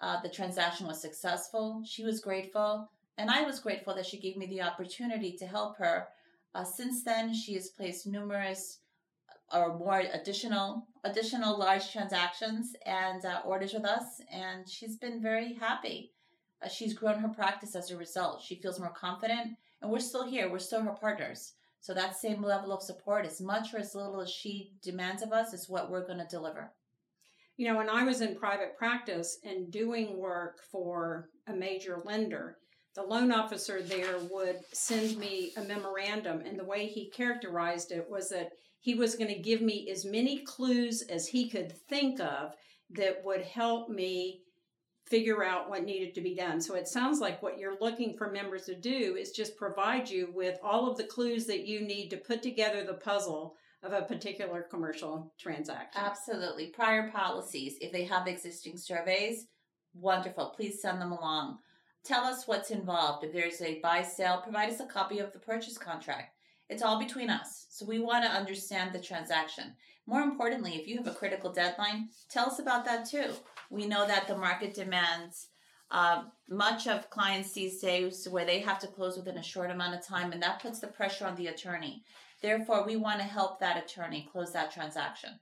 Uh, 0.00 0.20
the 0.22 0.28
transaction 0.28 0.88
was 0.88 1.00
successful. 1.00 1.82
She 1.86 2.02
was 2.02 2.20
grateful, 2.20 2.90
and 3.16 3.30
I 3.30 3.42
was 3.42 3.60
grateful 3.60 3.94
that 3.94 4.06
she 4.06 4.18
gave 4.18 4.36
me 4.36 4.46
the 4.46 4.62
opportunity 4.62 5.36
to 5.38 5.46
help 5.46 5.76
her. 5.78 6.08
Uh, 6.54 6.64
since 6.64 7.04
then, 7.04 7.32
she 7.32 7.54
has 7.54 7.68
placed 7.68 8.06
numerous 8.06 8.78
or 9.52 9.78
more 9.78 10.02
additional 10.12 10.86
additional 11.04 11.58
large 11.58 11.90
transactions 11.90 12.74
and 12.86 13.24
uh, 13.24 13.40
orders 13.44 13.72
with 13.72 13.84
us, 13.84 14.20
and 14.32 14.68
she's 14.68 14.96
been 14.96 15.20
very 15.20 15.54
happy. 15.54 16.12
Uh, 16.62 16.68
she's 16.68 16.94
grown 16.94 17.18
her 17.18 17.28
practice 17.28 17.74
as 17.74 17.90
a 17.90 17.96
result. 17.96 18.40
She 18.40 18.54
feels 18.54 18.78
more 18.78 18.92
confident, 18.92 19.56
and 19.80 19.90
we're 19.90 19.98
still 19.98 20.26
here. 20.26 20.50
We're 20.50 20.58
still 20.58 20.82
her 20.82 20.92
partners. 20.92 21.54
So 21.80 21.92
that 21.94 22.16
same 22.16 22.42
level 22.42 22.72
of 22.72 22.82
support, 22.82 23.26
as 23.26 23.40
much 23.40 23.74
or 23.74 23.78
as 23.78 23.96
little 23.96 24.20
as 24.20 24.30
she 24.30 24.72
demands 24.82 25.22
of 25.22 25.32
us, 25.32 25.52
is 25.52 25.68
what 25.68 25.90
we're 25.90 26.06
going 26.06 26.20
to 26.20 26.26
deliver. 26.26 26.72
You 27.56 27.68
know, 27.68 27.76
when 27.76 27.90
I 27.90 28.04
was 28.04 28.20
in 28.20 28.36
private 28.36 28.78
practice 28.78 29.38
and 29.44 29.70
doing 29.70 30.16
work 30.16 30.60
for 30.70 31.28
a 31.48 31.52
major 31.52 32.00
lender, 32.04 32.58
the 32.94 33.02
loan 33.02 33.32
officer 33.32 33.82
there 33.82 34.18
would 34.30 34.60
send 34.72 35.18
me 35.18 35.52
a 35.56 35.62
memorandum, 35.62 36.42
and 36.42 36.58
the 36.58 36.64
way 36.64 36.86
he 36.86 37.10
characterized 37.10 37.90
it 37.90 38.08
was 38.08 38.28
that 38.30 38.52
he 38.82 38.94
was 38.94 39.14
going 39.14 39.32
to 39.32 39.40
give 39.40 39.62
me 39.62 39.88
as 39.90 40.04
many 40.04 40.44
clues 40.44 41.02
as 41.02 41.28
he 41.28 41.48
could 41.48 41.72
think 41.88 42.20
of 42.20 42.52
that 42.90 43.24
would 43.24 43.42
help 43.42 43.88
me 43.88 44.42
figure 45.06 45.44
out 45.44 45.70
what 45.70 45.84
needed 45.84 46.14
to 46.14 46.20
be 46.20 46.34
done. 46.34 46.60
So 46.60 46.74
it 46.74 46.88
sounds 46.88 47.20
like 47.20 47.42
what 47.42 47.58
you're 47.58 47.78
looking 47.80 48.16
for 48.16 48.30
members 48.30 48.64
to 48.66 48.74
do 48.74 49.16
is 49.16 49.30
just 49.30 49.56
provide 49.56 50.10
you 50.10 50.30
with 50.34 50.58
all 50.64 50.90
of 50.90 50.96
the 50.96 51.04
clues 51.04 51.46
that 51.46 51.64
you 51.66 51.80
need 51.80 52.08
to 52.10 52.16
put 52.16 52.42
together 52.42 52.84
the 52.84 52.94
puzzle 52.94 53.54
of 53.84 53.92
a 53.92 54.02
particular 54.02 54.62
commercial 54.68 55.32
transaction. 55.38 56.02
Absolutely. 56.02 56.66
Prior 56.66 57.08
policies, 57.10 57.76
if 57.80 57.92
they 57.92 58.04
have 58.04 58.26
existing 58.26 58.76
surveys, 58.76 59.46
wonderful. 59.94 60.54
Please 60.56 60.82
send 60.82 61.00
them 61.00 61.12
along. 61.12 61.58
Tell 62.04 62.24
us 62.24 62.48
what's 62.48 62.72
involved. 62.72 63.24
If 63.24 63.32
there's 63.32 63.62
a 63.62 63.78
buy 63.80 64.02
sale, 64.02 64.40
provide 64.42 64.70
us 64.70 64.80
a 64.80 64.86
copy 64.86 65.20
of 65.20 65.32
the 65.32 65.38
purchase 65.38 65.78
contract. 65.78 66.34
It's 66.72 66.82
all 66.82 66.98
between 66.98 67.28
us. 67.28 67.66
So 67.68 67.84
we 67.84 67.98
want 67.98 68.24
to 68.24 68.30
understand 68.30 68.92
the 68.92 68.98
transaction. 68.98 69.74
More 70.06 70.22
importantly, 70.22 70.76
if 70.76 70.88
you 70.88 70.96
have 70.96 71.06
a 71.06 71.14
critical 71.14 71.52
deadline, 71.52 72.08
tell 72.30 72.46
us 72.46 72.58
about 72.58 72.86
that 72.86 73.06
too. 73.06 73.30
We 73.68 73.86
know 73.86 74.06
that 74.06 74.26
the 74.26 74.38
market 74.38 74.72
demands 74.72 75.48
uh, 75.90 76.22
much 76.48 76.86
of 76.86 77.10
clients 77.10 77.52
these 77.52 77.78
days 77.78 78.26
where 78.30 78.46
they 78.46 78.60
have 78.60 78.78
to 78.78 78.86
close 78.86 79.18
within 79.18 79.36
a 79.36 79.42
short 79.42 79.70
amount 79.70 79.94
of 79.94 80.06
time, 80.06 80.32
and 80.32 80.42
that 80.42 80.62
puts 80.62 80.80
the 80.80 80.86
pressure 80.86 81.26
on 81.26 81.36
the 81.36 81.48
attorney. 81.48 82.02
Therefore, 82.40 82.86
we 82.86 82.96
want 82.96 83.18
to 83.20 83.26
help 83.26 83.60
that 83.60 83.76
attorney 83.84 84.26
close 84.32 84.52
that 84.54 84.72
transaction. 84.72 85.38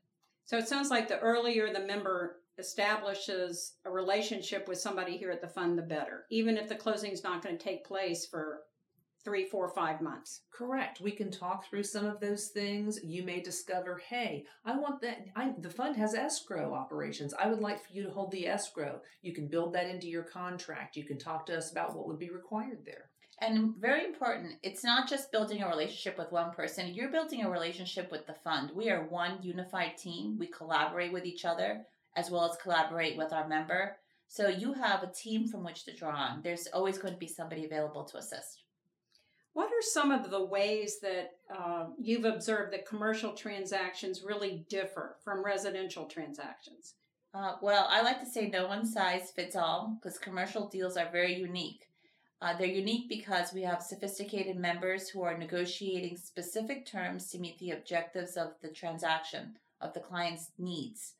So 0.47 0.59
it 0.59 0.67
sounds 0.67 0.91
like 0.91 1.07
the 1.07 1.21
earlier 1.21 1.73
the 1.73 1.87
member 1.87 2.41
establishes 2.59 3.75
a 3.85 3.91
relationship 3.91 4.67
with 4.67 4.79
somebody 4.79 5.17
here 5.17 5.31
at 5.31 5.41
the 5.41 5.47
fund, 5.47 5.79
the 5.79 5.83
better. 5.83 6.25
Even 6.31 6.59
if 6.59 6.69
the 6.69 6.75
closing 6.75 7.13
is 7.13 7.23
not 7.23 7.43
going 7.43 7.57
to 7.57 7.65
take 7.65 7.87
place 7.87 8.27
for 8.27 8.63
three, 9.25 9.49
four, 9.49 9.69
five 9.69 10.01
months. 10.01 10.43
Correct. 10.53 11.01
We 11.01 11.13
can 11.13 11.31
talk 11.31 11.65
through 11.65 11.85
some 11.85 12.07
of 12.07 12.21
those 12.21 12.49
things. 12.49 12.99
You 13.03 13.23
may 13.23 13.41
discover, 13.41 14.01
hey, 14.09 14.45
I 14.65 14.77
want 14.77 15.01
that. 15.03 15.27
I, 15.37 15.53
the 15.59 15.71
fund 15.71 15.97
has 15.97 16.15
escrow 16.15 16.75
operations. 16.75 17.35
I 17.39 17.49
would 17.49 17.61
like 17.61 17.81
for 17.81 17.93
you 17.93 18.03
to 18.05 18.11
hold 18.11 18.31
the 18.31 18.47
escrow. 18.47 19.01
You 19.23 19.33
can 19.33 19.49
build 19.49 19.75
that 19.75 19.89
into 19.89 20.09
your 20.09 20.25
contract. 20.25 20.97
You 20.97 21.05
can 21.05 21.19
talk 21.19 21.47
to 21.47 21.57
us 21.57 21.71
about 21.71 21.97
what 21.97 22.07
would 22.07 22.19
be 22.19 22.31
required 22.31 22.81
there. 22.85 23.11
And 23.43 23.75
very 23.77 24.05
important, 24.05 24.57
it's 24.63 24.85
not 24.85 25.09
just 25.09 25.33
building 25.33 25.63
a 25.63 25.69
relationship 25.69 26.19
with 26.19 26.31
one 26.31 26.51
person, 26.51 26.93
you're 26.93 27.11
building 27.11 27.43
a 27.43 27.51
relationship 27.51 28.13
with 28.13 28.27
the 28.27 28.35
fund. 28.35 28.71
We 28.75 28.91
are 28.91 29.09
one 29.09 29.39
unified 29.41 29.97
team. 29.97 30.37
We 30.39 30.47
collaborate 30.47 31.11
with 31.11 31.25
each 31.25 31.47
other 31.47 31.87
as 32.17 32.31
well 32.31 32.45
as 32.45 32.59
collaborate 32.63 33.17
with 33.17 33.33
our 33.33 33.49
member. 33.49 33.97
So 34.29 34.49
you 34.49 34.75
have 34.75 35.03
a 35.03 35.13
team 35.13 35.49
from 35.49 35.65
which 35.65 35.85
to 35.85 35.97
draw 35.97 36.15
on. 36.15 36.43
There's 36.43 36.69
always 36.73 36.99
going 36.99 37.15
to 37.15 37.19
be 37.19 37.27
somebody 37.27 37.65
available 37.65 38.05
to 38.05 38.19
assist. 38.19 38.63
What 39.53 39.67
are 39.67 39.83
some 39.83 40.13
of 40.13 40.31
the 40.31 40.45
ways 40.45 41.01
that 41.01 41.33
uh, 41.53 41.87
you've 41.99 42.25
observed 42.25 42.73
that 42.73 42.87
commercial 42.87 43.33
transactions 43.33 44.23
really 44.23 44.65
differ 44.69 45.17
from 45.25 45.45
residential 45.45 46.07
transactions? 46.07 46.95
Uh, 47.35 47.55
well, 47.61 47.87
I 47.89 48.03
like 48.03 48.21
to 48.21 48.31
say 48.31 48.49
no 48.49 48.67
one 48.69 48.87
size 48.87 49.33
fits 49.35 49.57
all 49.57 49.99
because 50.01 50.19
commercial 50.19 50.69
deals 50.69 50.97
are 50.97 51.11
very 51.11 51.35
unique. 51.35 51.87
Uh, 52.43 52.57
they're 52.57 52.67
unique 52.67 53.09
because 53.09 53.53
we 53.53 53.63
have 53.63 53.83
sophisticated 53.83 54.57
members 54.57 55.09
who 55.09 55.23
are 55.23 55.37
negotiating 55.37 56.17
specific 56.17 56.87
terms 56.87 57.29
to 57.31 57.39
meet 57.39 57.59
the 57.59 57.73
objectives 57.73 58.37
of 58.37 58.53
the 58.63 58.69
transaction, 58.69 59.57
of 59.81 59.93
the 59.93 60.01
client's 60.01 60.51
needs. 60.59 61.15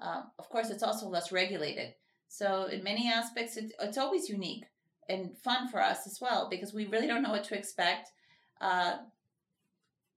Uh, 0.00 0.22
of 0.38 0.48
course, 0.48 0.70
it's 0.70 0.82
also 0.82 1.08
less 1.08 1.32
regulated. 1.32 1.94
So, 2.28 2.64
in 2.64 2.84
many 2.84 3.10
aspects, 3.10 3.56
it, 3.56 3.72
it's 3.80 3.98
always 3.98 4.28
unique 4.28 4.64
and 5.08 5.36
fun 5.38 5.68
for 5.68 5.80
us 5.80 6.06
as 6.06 6.18
well 6.20 6.48
because 6.50 6.72
we 6.72 6.86
really 6.86 7.06
don't 7.06 7.22
know 7.22 7.30
what 7.30 7.44
to 7.44 7.58
expect. 7.58 8.10
Uh, 8.60 8.96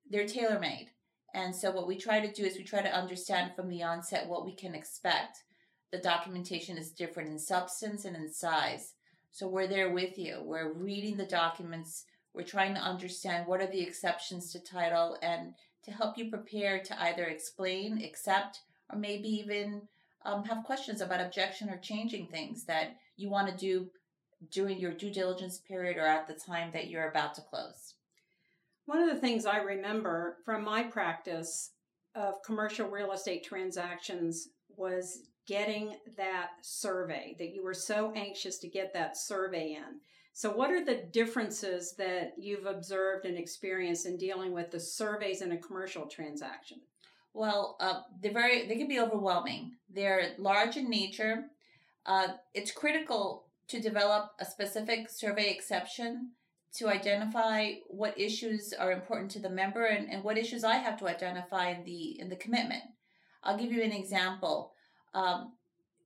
they're 0.10 0.28
tailor 0.28 0.60
made. 0.60 0.90
And 1.34 1.54
so, 1.54 1.72
what 1.72 1.88
we 1.88 1.98
try 1.98 2.26
to 2.26 2.32
do 2.32 2.46
is 2.46 2.56
we 2.56 2.64
try 2.64 2.82
to 2.82 2.96
understand 2.96 3.52
from 3.56 3.68
the 3.68 3.84
onset 3.84 4.28
what 4.28 4.46
we 4.46 4.56
can 4.56 4.74
expect. 4.74 5.44
The 5.92 5.98
documentation 5.98 6.78
is 6.78 6.92
different 6.92 7.30
in 7.30 7.40
substance 7.40 8.06
and 8.06 8.16
in 8.16 8.32
size. 8.32 8.94
So, 9.32 9.48
we're 9.48 9.68
there 9.68 9.92
with 9.92 10.18
you. 10.18 10.42
We're 10.44 10.72
reading 10.72 11.18
the 11.18 11.26
documents. 11.26 12.06
We're 12.34 12.44
trying 12.44 12.74
to 12.76 12.82
understand 12.82 13.48
what 13.48 13.62
are 13.62 13.68
the 13.68 13.82
exceptions 13.82 14.52
to 14.54 14.60
title 14.60 15.18
and 15.22 15.54
to 15.84 15.92
help 15.92 16.18
you 16.18 16.30
prepare 16.30 16.82
to 16.82 17.04
either 17.04 17.26
explain, 17.26 18.02
accept, 18.04 18.62
or 18.92 18.98
maybe 18.98 19.28
even 19.28 19.82
um, 20.26 20.44
have 20.46 20.64
questions 20.64 21.02
about 21.02 21.22
objection 21.22 21.70
or 21.70 21.78
changing 21.78 22.28
things 22.28 22.66
that 22.66 22.96
you 23.18 23.30
want 23.30 23.48
to 23.48 23.58
do 23.58 23.88
during 24.52 24.80
your 24.80 24.92
due 24.92 25.12
diligence 25.12 25.58
period 25.58 25.98
or 25.98 26.06
at 26.06 26.28
the 26.28 26.34
time 26.34 26.72
that 26.74 26.90
you're 26.90 27.10
about 27.10 27.34
to 27.36 27.42
close? 27.42 27.94
One 28.86 29.00
of 29.00 29.10
the 29.10 29.20
things 29.20 29.46
I 29.46 29.58
remember 29.58 30.38
from 30.46 30.64
my 30.64 30.84
practice 30.84 31.72
of 32.14 32.44
commercial 32.44 32.88
real 32.88 33.12
estate 33.12 33.44
transactions 33.44 34.50
was 34.78 35.24
getting 35.48 35.96
that 36.18 36.52
survey, 36.62 37.36
that 37.38 37.54
you 37.54 37.64
were 37.64 37.74
so 37.74 38.12
anxious 38.16 38.58
to 38.60 38.68
get 38.68 38.94
that 38.94 39.18
survey 39.18 39.74
in. 39.74 40.00
So, 40.34 40.52
what 40.52 40.72
are 40.72 40.84
the 40.84 41.04
differences 41.12 41.94
that 41.94 42.34
you've 42.38 42.66
observed 42.66 43.26
and 43.26 43.38
experienced 43.38 44.06
in 44.06 44.18
dealing 44.18 44.52
with 44.52 44.70
the 44.70 44.80
surveys 44.80 45.42
in 45.42 45.54
a 45.54 45.58
commercial 45.58 46.08
transaction? 46.08 46.80
Well, 47.34 47.78
uh, 47.80 48.02
they're 48.22 48.34
very 48.34 48.68
they 48.68 48.76
can 48.76 48.88
be 48.88 49.00
overwhelming. 49.00 49.74
They're 49.94 50.34
large 50.38 50.78
in 50.78 50.90
nature. 50.90 51.46
Uh, 52.06 52.30
it's 52.54 52.72
critical 52.72 53.45
to 53.68 53.80
develop 53.80 54.32
a 54.40 54.46
specific 54.46 55.10
survey 55.10 55.50
exception 55.50 56.32
to 56.76 56.90
identify 56.90 57.72
what 57.88 58.20
issues 58.20 58.74
are 58.74 58.92
important 58.92 59.32
to 59.32 59.40
the 59.40 59.50
member 59.50 59.86
and, 59.86 60.10
and 60.12 60.24
what 60.24 60.38
issues 60.38 60.64
I 60.64 60.76
have 60.76 61.00
to 61.00 61.08
identify 61.08 61.70
in 61.70 61.86
the 61.86 62.20
in 62.20 62.30
the 62.30 62.36
commitment. 62.36 62.84
I'll 63.44 63.58
give 63.58 63.72
you 63.72 63.82
an 63.82 63.94
example. 63.94 64.74
Um, 65.14 65.54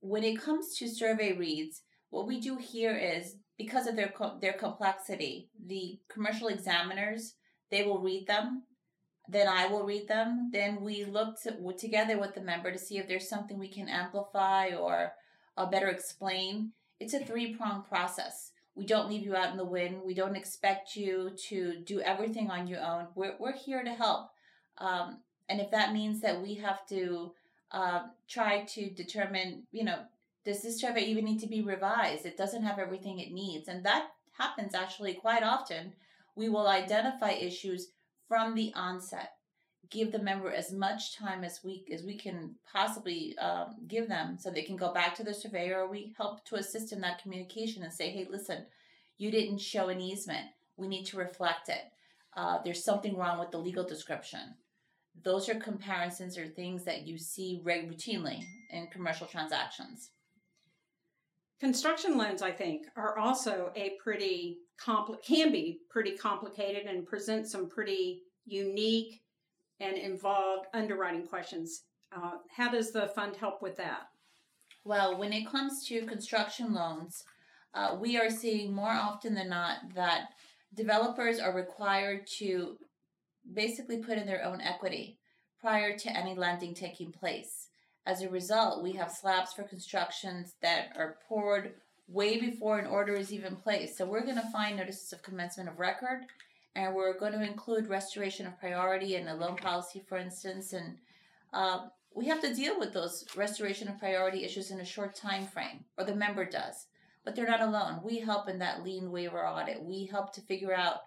when 0.00 0.22
it 0.22 0.40
comes 0.40 0.76
to 0.78 0.88
survey 0.88 1.32
reads, 1.32 1.82
what 2.10 2.26
we 2.26 2.40
do 2.40 2.56
here 2.56 2.96
is 2.96 3.36
because 3.58 3.86
of 3.86 3.96
their 3.96 4.12
their 4.40 4.52
complexity, 4.52 5.50
the 5.66 5.98
commercial 6.08 6.48
examiners 6.48 7.34
they 7.70 7.84
will 7.84 8.00
read 8.00 8.26
them, 8.26 8.64
then 9.28 9.46
I 9.46 9.68
will 9.68 9.84
read 9.84 10.08
them. 10.08 10.50
Then 10.52 10.80
we 10.80 11.04
look 11.04 11.40
to, 11.42 11.56
together 11.78 12.18
with 12.18 12.34
the 12.34 12.40
member 12.40 12.72
to 12.72 12.78
see 12.78 12.98
if 12.98 13.06
there's 13.06 13.28
something 13.28 13.58
we 13.58 13.68
can 13.68 13.88
amplify 13.88 14.70
or 14.70 15.12
uh, 15.56 15.66
better 15.66 15.88
explain 15.88 16.72
it's 17.00 17.14
a 17.14 17.24
three 17.24 17.54
pronged 17.54 17.88
process. 17.88 18.52
We 18.74 18.86
don't 18.86 19.08
leave 19.08 19.24
you 19.24 19.34
out 19.34 19.50
in 19.50 19.56
the 19.56 19.64
wind. 19.64 20.02
We 20.04 20.14
don't 20.14 20.36
expect 20.36 20.94
you 20.94 21.32
to 21.48 21.80
do 21.84 22.00
everything 22.00 22.50
on 22.50 22.68
your 22.68 22.80
own. 22.80 23.08
We're, 23.14 23.34
we're 23.40 23.56
here 23.56 23.82
to 23.82 23.90
help. 23.90 24.30
Um, 24.78 25.18
and 25.48 25.60
if 25.60 25.70
that 25.72 25.92
means 25.92 26.20
that 26.20 26.40
we 26.40 26.54
have 26.56 26.86
to 26.86 27.32
uh, 27.72 28.02
try 28.28 28.64
to 28.66 28.90
determine, 28.90 29.64
you 29.72 29.84
know, 29.84 29.98
does 30.44 30.62
this 30.62 30.80
survey 30.80 31.02
even 31.02 31.24
need 31.24 31.40
to 31.40 31.46
be 31.46 31.62
revised? 31.62 32.24
It 32.24 32.36
doesn't 32.36 32.62
have 32.62 32.78
everything 32.78 33.18
it 33.18 33.32
needs. 33.32 33.68
And 33.68 33.84
that 33.84 34.08
happens 34.38 34.74
actually 34.74 35.14
quite 35.14 35.42
often. 35.42 35.92
We 36.36 36.48
will 36.48 36.68
identify 36.68 37.32
issues 37.32 37.88
from 38.28 38.54
the 38.54 38.72
onset 38.74 39.32
give 39.90 40.12
the 40.12 40.18
member 40.18 40.50
as 40.50 40.72
much 40.72 41.16
time 41.16 41.44
as 41.44 41.60
we 41.64 41.84
as 41.92 42.02
we 42.02 42.16
can 42.16 42.54
possibly 42.72 43.36
um, 43.38 43.76
give 43.88 44.08
them 44.08 44.36
so 44.38 44.50
they 44.50 44.62
can 44.62 44.76
go 44.76 44.92
back 44.92 45.14
to 45.14 45.24
the 45.24 45.34
surveyor 45.34 45.80
or 45.80 45.90
we 45.90 46.14
help 46.16 46.44
to 46.44 46.56
assist 46.56 46.92
in 46.92 47.00
that 47.00 47.20
communication 47.22 47.82
and 47.82 47.92
say 47.92 48.10
hey 48.10 48.26
listen 48.30 48.64
you 49.20 49.30
didn't 49.30 49.58
show 49.58 49.90
an 49.90 50.00
easement. 50.00 50.46
We 50.78 50.88
need 50.88 51.04
to 51.08 51.18
reflect 51.18 51.68
it. 51.68 51.82
Uh, 52.34 52.58
there's 52.64 52.82
something 52.82 53.18
wrong 53.18 53.38
with 53.38 53.50
the 53.50 53.58
legal 53.58 53.84
description. 53.84 54.40
Those 55.22 55.46
are 55.50 55.56
comparisons 55.56 56.38
or 56.38 56.46
things 56.46 56.84
that 56.84 57.06
you 57.06 57.18
see 57.18 57.60
routinely 57.62 58.42
in 58.70 58.86
commercial 58.86 59.26
transactions. 59.26 60.12
Construction 61.60 62.16
loans 62.16 62.40
i 62.40 62.50
think 62.50 62.86
are 62.96 63.18
also 63.18 63.70
a 63.76 63.98
pretty 64.02 64.56
compli- 64.82 65.22
can 65.22 65.52
be 65.52 65.80
pretty 65.90 66.16
complicated 66.16 66.86
and 66.86 67.06
present 67.06 67.46
some 67.46 67.68
pretty 67.68 68.22
unique 68.46 69.20
and 69.80 69.96
involved 69.96 70.66
underwriting 70.74 71.26
questions. 71.26 71.82
Uh, 72.14 72.32
how 72.54 72.70
does 72.70 72.92
the 72.92 73.08
fund 73.08 73.36
help 73.36 73.62
with 73.62 73.76
that? 73.76 74.08
Well, 74.84 75.18
when 75.18 75.32
it 75.32 75.46
comes 75.46 75.86
to 75.88 76.06
construction 76.06 76.72
loans, 76.72 77.24
uh, 77.74 77.96
we 78.00 78.18
are 78.18 78.30
seeing 78.30 78.72
more 78.72 78.90
often 78.90 79.34
than 79.34 79.48
not 79.48 79.94
that 79.94 80.28
developers 80.74 81.38
are 81.38 81.54
required 81.54 82.26
to 82.38 82.76
basically 83.52 83.98
put 83.98 84.18
in 84.18 84.26
their 84.26 84.44
own 84.44 84.60
equity 84.60 85.18
prior 85.60 85.96
to 85.98 86.16
any 86.16 86.34
lending 86.34 86.74
taking 86.74 87.12
place. 87.12 87.68
As 88.06 88.22
a 88.22 88.30
result, 88.30 88.82
we 88.82 88.92
have 88.92 89.10
slabs 89.10 89.52
for 89.52 89.62
constructions 89.62 90.54
that 90.62 90.88
are 90.96 91.18
poured 91.28 91.74
way 92.08 92.40
before 92.40 92.78
an 92.78 92.86
order 92.86 93.14
is 93.14 93.32
even 93.32 93.56
placed. 93.56 93.96
So 93.96 94.04
we're 94.04 94.24
going 94.24 94.36
to 94.36 94.52
find 94.52 94.76
notices 94.76 95.12
of 95.12 95.22
commencement 95.22 95.68
of 95.68 95.78
record 95.78 96.22
and 96.74 96.94
we're 96.94 97.18
going 97.18 97.32
to 97.32 97.42
include 97.42 97.88
restoration 97.88 98.46
of 98.46 98.58
priority 98.58 99.16
in 99.16 99.26
the 99.26 99.34
loan 99.34 99.56
policy, 99.56 100.02
for 100.08 100.18
instance, 100.18 100.72
and 100.72 100.96
uh, 101.52 101.86
we 102.14 102.26
have 102.26 102.40
to 102.40 102.54
deal 102.54 102.78
with 102.78 102.92
those 102.92 103.24
restoration 103.36 103.88
of 103.88 103.98
priority 103.98 104.44
issues 104.44 104.70
in 104.70 104.80
a 104.80 104.84
short 104.84 105.14
time 105.14 105.46
frame, 105.46 105.84
or 105.98 106.04
the 106.04 106.14
member 106.14 106.44
does. 106.44 106.86
But 107.24 107.36
they're 107.36 107.46
not 107.46 107.60
alone. 107.60 108.00
We 108.02 108.18
help 108.18 108.48
in 108.48 108.58
that 108.60 108.82
lien 108.82 109.10
waiver 109.10 109.46
audit. 109.46 109.82
We 109.82 110.06
help 110.06 110.32
to 110.34 110.40
figure 110.40 110.74
out 110.74 111.02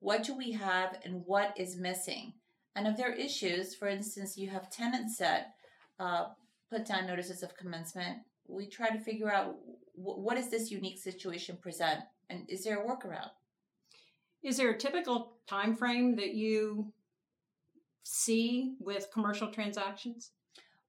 what 0.00 0.22
do 0.22 0.36
we 0.36 0.52
have 0.52 0.98
and 1.04 1.22
what 1.26 1.52
is 1.56 1.76
missing. 1.76 2.32
And 2.74 2.86
if 2.86 2.96
there 2.96 3.10
are 3.10 3.14
issues, 3.14 3.74
for 3.74 3.88
instance, 3.88 4.38
you 4.38 4.48
have 4.48 4.70
tenants 4.70 5.18
that 5.18 5.54
uh, 5.98 6.26
put 6.70 6.86
down 6.86 7.06
notices 7.06 7.42
of 7.42 7.56
commencement, 7.56 8.18
we 8.46 8.66
try 8.66 8.88
to 8.88 8.98
figure 8.98 9.30
out 9.30 9.56
w- 9.96 10.20
what 10.20 10.36
does 10.36 10.50
this 10.50 10.70
unique 10.70 10.98
situation 10.98 11.58
present, 11.60 12.00
and 12.30 12.48
is 12.48 12.64
there 12.64 12.82
a 12.82 12.86
workaround? 12.86 13.30
Is 14.42 14.56
there 14.56 14.70
a 14.70 14.78
typical 14.78 15.32
time 15.46 15.74
frame 15.74 16.16
that 16.16 16.34
you 16.34 16.92
see 18.04 18.74
with 18.80 19.10
commercial 19.12 19.50
transactions? 19.50 20.30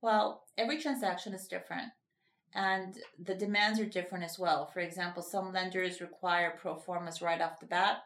Well, 0.01 0.43
every 0.57 0.79
transaction 0.79 1.33
is 1.33 1.47
different 1.47 1.91
and 2.53 2.97
the 3.23 3.35
demands 3.35 3.79
are 3.79 3.85
different 3.85 4.23
as 4.23 4.39
well. 4.39 4.65
For 4.65 4.79
example, 4.79 5.21
some 5.21 5.53
lenders 5.53 6.01
require 6.01 6.57
pro 6.59 6.75
formas 6.75 7.21
right 7.21 7.41
off 7.41 7.59
the 7.59 7.65
bat, 7.65 8.03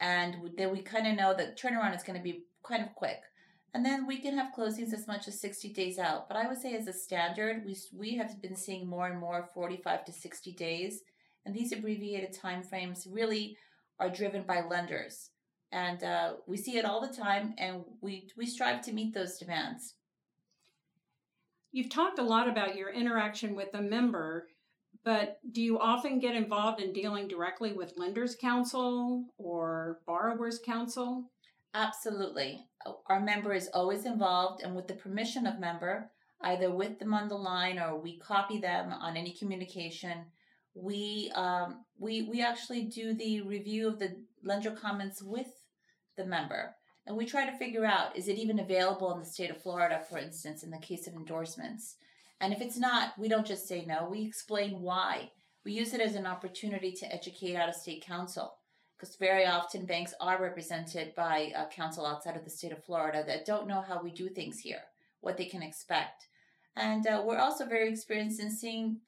and 0.00 0.36
then 0.56 0.72
we 0.72 0.82
kind 0.82 1.06
of 1.06 1.16
know 1.16 1.34
that 1.34 1.58
turnaround 1.58 1.94
is 1.94 2.02
going 2.02 2.18
to 2.18 2.22
be 2.22 2.44
kind 2.66 2.82
of 2.82 2.94
quick. 2.94 3.20
And 3.74 3.86
then 3.86 4.06
we 4.06 4.18
can 4.18 4.36
have 4.36 4.52
closings 4.56 4.92
as 4.92 5.06
much 5.06 5.28
as 5.28 5.40
60 5.40 5.70
days 5.70 5.98
out. 5.98 6.28
But 6.28 6.36
I 6.36 6.46
would 6.46 6.60
say, 6.60 6.74
as 6.74 6.88
a 6.88 6.92
standard, 6.92 7.64
we, 7.64 7.76
we 7.96 8.16
have 8.16 8.42
been 8.42 8.56
seeing 8.56 8.86
more 8.86 9.06
and 9.06 9.18
more 9.18 9.48
45 9.54 10.04
to 10.06 10.12
60 10.12 10.52
days. 10.52 11.02
And 11.46 11.54
these 11.54 11.72
abbreviated 11.72 12.34
time 12.34 12.62
frames 12.62 13.08
really 13.10 13.56
are 14.02 14.10
driven 14.10 14.42
by 14.42 14.62
lenders. 14.68 15.30
And 15.70 16.02
uh, 16.02 16.34
we 16.46 16.56
see 16.56 16.76
it 16.76 16.84
all 16.84 17.00
the 17.00 17.14
time, 17.14 17.54
and 17.56 17.84
we, 18.00 18.28
we 18.36 18.46
strive 18.46 18.82
to 18.82 18.92
meet 18.92 19.14
those 19.14 19.38
demands. 19.38 19.94
You've 21.70 21.88
talked 21.88 22.18
a 22.18 22.24
lot 22.24 22.48
about 22.48 22.76
your 22.76 22.90
interaction 22.92 23.54
with 23.54 23.72
the 23.72 23.80
member, 23.80 24.48
but 25.04 25.38
do 25.52 25.62
you 25.62 25.78
often 25.78 26.18
get 26.18 26.34
involved 26.34 26.82
in 26.82 26.92
dealing 26.92 27.28
directly 27.28 27.72
with 27.72 27.96
lenders 27.96 28.36
counsel 28.38 29.24
or 29.38 30.00
borrowers 30.06 30.60
counsel? 30.64 31.30
Absolutely. 31.72 32.66
Our 33.06 33.20
member 33.20 33.54
is 33.54 33.70
always 33.72 34.04
involved, 34.04 34.62
and 34.62 34.76
with 34.76 34.88
the 34.88 34.94
permission 34.94 35.46
of 35.46 35.58
member, 35.58 36.10
either 36.42 36.70
with 36.70 36.98
them 36.98 37.14
on 37.14 37.28
the 37.28 37.36
line 37.36 37.78
or 37.78 37.98
we 37.98 38.18
copy 38.18 38.58
them 38.58 38.92
on 38.92 39.16
any 39.16 39.32
communication. 39.32 40.26
We 40.74 41.30
um, 41.34 41.84
we 41.98 42.22
we 42.22 42.42
actually 42.42 42.84
do 42.84 43.14
the 43.14 43.42
review 43.42 43.88
of 43.88 43.98
the 43.98 44.16
lender 44.42 44.70
comments 44.70 45.22
with 45.22 45.48
the 46.16 46.24
member, 46.24 46.74
and 47.06 47.16
we 47.16 47.26
try 47.26 47.44
to 47.44 47.58
figure 47.58 47.84
out 47.84 48.16
is 48.16 48.28
it 48.28 48.38
even 48.38 48.58
available 48.58 49.12
in 49.12 49.18
the 49.20 49.26
state 49.26 49.50
of 49.50 49.62
Florida, 49.62 50.02
for 50.08 50.18
instance, 50.18 50.62
in 50.62 50.70
the 50.70 50.78
case 50.78 51.06
of 51.06 51.14
endorsements. 51.14 51.96
And 52.40 52.52
if 52.52 52.60
it's 52.60 52.78
not, 52.78 53.12
we 53.18 53.28
don't 53.28 53.46
just 53.46 53.68
say 53.68 53.84
no. 53.84 54.08
We 54.10 54.24
explain 54.24 54.80
why. 54.80 55.30
We 55.64 55.72
use 55.72 55.94
it 55.94 56.00
as 56.00 56.16
an 56.16 56.26
opportunity 56.26 56.92
to 56.92 57.14
educate 57.14 57.54
out 57.54 57.68
of 57.68 57.76
state 57.76 58.04
counsel 58.04 58.54
because 59.02 59.16
very 59.16 59.44
often 59.46 59.84
banks 59.84 60.14
are 60.20 60.40
represented 60.40 61.12
by 61.16 61.52
a 61.56 61.66
counsel 61.66 62.06
outside 62.06 62.36
of 62.36 62.44
the 62.44 62.50
state 62.50 62.70
of 62.70 62.84
Florida 62.84 63.24
that 63.26 63.44
don't 63.44 63.66
know 63.66 63.80
how 63.80 64.00
we 64.00 64.12
do 64.12 64.28
things 64.28 64.60
here, 64.60 64.82
what 65.20 65.36
they 65.36 65.44
can 65.44 65.60
expect. 65.60 66.28
And 66.76 67.04
uh, 67.06 67.22
we're 67.24 67.38
also 67.38 67.66
very 67.66 67.90
experienced 67.90 68.40
in 68.40 68.50
seeing, 68.50 69.00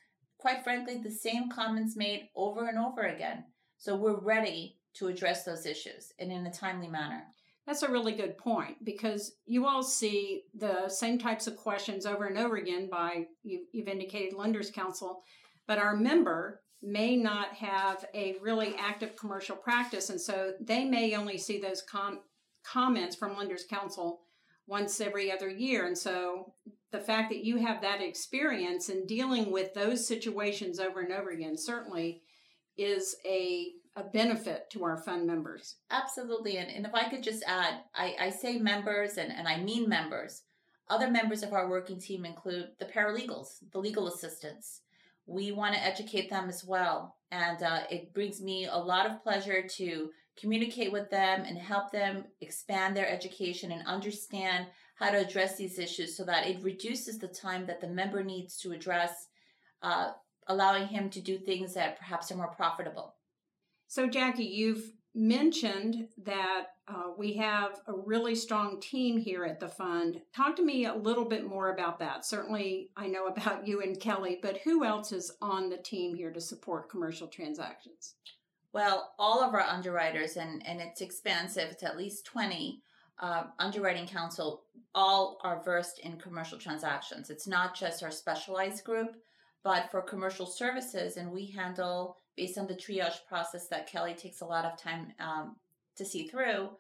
quite 0.45 0.63
frankly, 0.63 0.99
the 0.99 1.11
same 1.11 1.49
comments 1.49 1.97
made 1.97 2.29
over 2.37 2.69
and 2.69 2.79
over 2.79 3.01
again. 3.01 3.43
So 3.79 3.97
we're 3.97 4.21
ready 4.21 4.77
to 4.93 5.07
address 5.07 5.43
those 5.43 5.65
issues 5.65 6.13
and 6.19 6.31
in 6.31 6.45
a 6.45 6.53
timely 6.53 6.87
manner. 6.87 7.23
That's 7.67 7.83
a 7.83 7.91
really 7.91 8.13
good 8.13 8.37
point 8.37 8.85
because 8.85 9.37
you 9.47 9.67
all 9.67 9.83
see 9.83 10.43
the 10.55 10.87
same 10.91 11.19
types 11.19 11.47
of 11.47 11.57
questions 11.57 12.05
over 12.05 12.27
and 12.27 12.37
over 12.37 12.57
again 12.57 12.91
by, 12.91 13.25
you, 13.43 13.63
have 13.75 13.89
indicated, 13.89 14.35
Lenders 14.35 14.71
Counsel, 14.71 15.23
but 15.67 15.79
our 15.79 15.97
member 15.97 16.61
may 16.83 17.17
not 17.17 17.55
have 17.55 18.05
a 18.13 18.37
really 18.43 18.75
active 18.79 19.17
commercial 19.17 19.57
practice, 19.57 20.11
and 20.11 20.21
so 20.21 20.53
they 20.61 20.85
may 20.85 21.15
only 21.15 21.39
see 21.39 21.59
those 21.59 21.81
com- 21.81 22.21
comments 22.63 23.17
from 23.17 23.35
lenders 23.35 23.65
counsel 23.71 24.21
once 24.67 25.01
every 25.01 25.33
other 25.33 25.49
year. 25.49 25.87
And 25.87 25.97
so 25.97 26.53
the 26.95 27.01
fact 27.01 27.29
that 27.31 27.45
you 27.45 27.57
have 27.57 27.83
that 27.83 28.01
experience 28.01 28.89
in 28.89 29.05
dealing 29.05 29.51
with 29.51 29.75
those 29.75 30.07
situations 30.07 30.79
over 30.79 31.01
and 31.01 31.13
over 31.13 31.31
again 31.31 31.57
certainly 31.57 32.23
is 32.77 33.17
a 33.27 33.73
a 33.97 34.05
benefit 34.05 34.69
to 34.71 34.85
our 34.85 34.97
fund 34.97 35.25
members. 35.25 35.77
Absolutely. 35.91 36.57
And, 36.57 36.69
and 36.69 36.85
if 36.85 36.95
I 36.95 37.09
could 37.09 37.23
just 37.23 37.45
add, 37.47 37.75
I, 37.95 38.17
I 38.19 38.31
say 38.31 38.59
members 38.59 39.19
and, 39.19 39.31
and 39.31 39.47
I 39.47 39.59
mean 39.61 39.89
members. 39.89 40.43
Other 40.89 41.09
members 41.09 41.45
of 41.45 41.53
our 41.53 41.69
working 41.71 42.01
team 42.01 42.25
include 42.25 42.71
the 42.81 42.87
paralegals, 42.87 43.59
the 43.73 43.79
legal 43.79 44.09
assistants, 44.09 44.81
we 45.27 45.53
want 45.53 45.77
to 45.77 45.85
educate 45.85 46.29
them 46.29 46.49
as 46.49 46.65
well. 46.65 47.17
And 47.31 47.63
uh, 47.63 47.83
it 47.89 48.13
brings 48.13 48.43
me 48.43 48.67
a 48.67 48.77
lot 48.77 49.07
of 49.07 49.23
pleasure 49.23 49.63
to 49.63 50.11
communicate 50.37 50.91
with 50.91 51.09
them 51.11 51.45
and 51.47 51.57
help 51.57 51.93
them 51.93 52.25
expand 52.41 52.97
their 52.97 53.09
education 53.09 53.71
and 53.71 53.87
understand 53.87 54.67
how 54.95 55.11
to 55.11 55.19
address 55.19 55.57
these 55.57 55.79
issues 55.79 56.17
so 56.17 56.25
that 56.25 56.47
it 56.47 56.63
reduces 56.63 57.19
the 57.19 57.29
time 57.29 57.67
that 57.67 57.81
the 57.81 57.89
member 57.89 58.23
needs 58.23 58.57
to 58.59 58.73
address, 58.73 59.29
uh, 59.83 60.13
allowing 60.47 60.87
him 60.87 61.11
to 61.11 61.21
do 61.21 61.39
things 61.39 61.75
that 61.75 61.99
perhaps 61.99 62.31
are 62.31 62.37
more 62.37 62.49
profitable. 62.49 63.15
So, 63.89 64.07
Jackie, 64.07 64.45
you've 64.45 64.93
mentioned 65.15 66.09
that 66.25 66.67
uh, 66.89 67.13
we 67.17 67.35
have 67.35 67.81
a 67.87 67.93
really 67.93 68.35
strong 68.35 68.81
team 68.81 69.17
here 69.17 69.45
at 69.45 69.61
the 69.61 69.69
fund. 69.69 70.21
Talk 70.35 70.57
to 70.57 70.65
me 70.65 70.87
a 70.87 70.95
little 70.95 71.25
bit 71.25 71.47
more 71.47 71.73
about 71.73 71.99
that. 72.01 72.25
Certainly, 72.25 72.91
I 72.97 73.07
know 73.07 73.27
about 73.27 73.67
you 73.67 73.81
and 73.83 73.99
Kelly, 73.99 74.39
but 74.43 74.59
who 74.59 74.85
else 74.85 75.13
is 75.13 75.33
on 75.41 75.71
the 75.71 75.77
team 75.79 76.15
here 76.15 76.33
to 76.33 76.41
support 76.41 76.91
commercial 76.91 77.29
transactions? 77.29 78.15
Well, 78.73 79.15
all 79.21 79.43
of 79.43 79.55
our 79.55 79.61
underwriters, 79.61 80.37
and, 80.37 80.67
and 80.67 80.81
it's 80.81 81.01
expansive, 81.01 81.71
it's 81.71 81.85
at 81.85 81.97
least 81.97 82.27
20 82.27 82.83
uh, 83.21 83.45
underwriting 83.59 84.07
counsel, 84.07 84.65
all 84.95 85.39
are 85.43 85.63
versed 85.65 86.01
in 86.01 86.19
commercial 86.19 86.59
transactions. 86.59 87.31
It's 87.31 87.47
not 87.47 87.77
just 87.77 88.03
our 88.03 88.11
specialized 88.11 88.85
group, 88.85 89.17
but 89.63 89.91
for 89.91 90.03
commercial 90.03 90.47
services, 90.47 91.17
and 91.17 91.31
we 91.31 91.47
handle 91.47 92.19
based 92.37 92.59
on 92.59 92.67
the 92.67 92.75
triage 92.75 93.25
process 93.29 93.69
that 93.69 93.87
Kelly 93.87 94.15
takes 94.15 94.41
a 94.41 94.47
lot 94.47 94.65
of 94.65 94.77
time 94.77 95.13
um, 95.21 95.57
to 95.97 96.05
see 96.05 96.27
through, 96.27 96.71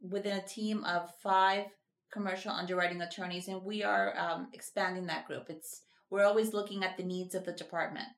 within 0.00 0.38
a 0.38 0.46
team 0.46 0.84
of 0.84 1.12
five 1.20 1.66
commercial 2.12 2.50
underwriting 2.50 3.02
attorneys, 3.02 3.48
and 3.48 3.62
we 3.62 3.82
are 3.82 4.18
um, 4.18 4.48
expanding 4.52 5.06
that 5.06 5.26
group. 5.26 5.46
It's 5.48 5.82
we're 6.10 6.24
always 6.24 6.52
looking 6.52 6.82
at 6.82 6.96
the 6.96 7.04
needs 7.04 7.34
of 7.34 7.44
the 7.44 7.52
department. 7.52 8.08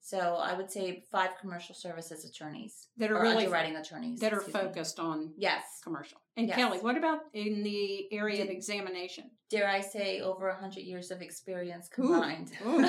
So 0.00 0.18
I 0.18 0.54
would 0.54 0.70
say 0.70 1.04
five 1.12 1.30
commercial 1.40 1.74
services 1.74 2.24
attorneys 2.24 2.88
that 2.96 3.10
are 3.12 3.20
really 3.20 3.44
underwriting 3.44 3.76
attorneys 3.76 4.20
that 4.20 4.32
are 4.32 4.40
focused 4.40 4.98
me. 4.98 5.04
on 5.04 5.32
yes 5.36 5.62
commercial. 5.84 6.21
And 6.36 6.48
yes. 6.48 6.56
Kelly, 6.56 6.78
what 6.78 6.96
about 6.96 7.20
in 7.34 7.62
the 7.62 8.10
area 8.12 8.38
Did, 8.38 8.46
of 8.46 8.50
examination? 8.50 9.30
Dare 9.50 9.68
I 9.68 9.80
say 9.80 10.20
over 10.20 10.50
hundred 10.52 10.84
years 10.84 11.10
of 11.10 11.20
experience 11.20 11.88
combined? 11.88 12.52
Ooh. 12.64 12.78
Ooh. 12.78 12.82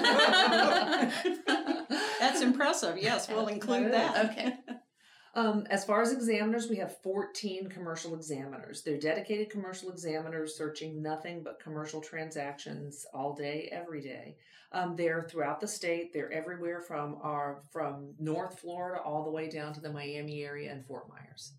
That's 2.19 2.41
impressive. 2.41 2.97
Yes, 2.97 3.27
we'll 3.27 3.47
include 3.47 3.91
that. 3.93 4.32
Okay. 4.32 4.53
Um, 5.36 5.65
as 5.71 5.84
far 5.84 6.03
as 6.03 6.12
examiners, 6.12 6.69
we 6.69 6.75
have 6.75 7.01
14 7.01 7.67
commercial 7.67 8.13
examiners. 8.13 8.84
They're 8.84 8.99
dedicated 8.99 9.49
commercial 9.49 9.89
examiners 9.89 10.56
searching 10.56 11.01
nothing 11.01 11.41
but 11.43 11.60
commercial 11.60 12.01
transactions 12.01 13.06
all 13.15 13.34
day, 13.34 13.67
every 13.71 14.01
day. 14.01 14.38
Um, 14.71 14.95
they're 14.95 15.23
throughout 15.23 15.60
the 15.60 15.67
state. 15.67 16.13
They're 16.13 16.32
everywhere 16.32 16.82
from 16.82 17.17
our 17.23 17.63
from 17.71 18.13
North 18.19 18.60
Florida 18.60 19.01
all 19.01 19.23
the 19.23 19.32
way 19.32 19.49
down 19.49 19.73
to 19.73 19.82
the 19.82 19.91
Miami 19.91 20.43
area 20.43 20.71
and 20.71 20.86
Fort 20.86 21.10
Myers. 21.10 21.53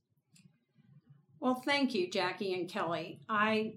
Well, 1.44 1.56
thank 1.56 1.94
you, 1.94 2.08
Jackie 2.08 2.54
and 2.54 2.66
Kelly. 2.66 3.20
I 3.28 3.74